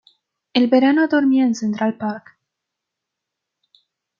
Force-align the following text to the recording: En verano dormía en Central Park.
En 0.55 0.67
verano 0.67 1.07
dormía 1.07 1.45
en 1.45 1.53
Central 1.53 1.95
Park. 1.95 2.35